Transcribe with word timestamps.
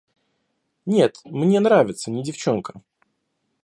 Нет, 0.87 1.17
мне 1.25 1.59
нравится 1.59 2.09
не 2.09 2.23
девчонка. 2.23 2.81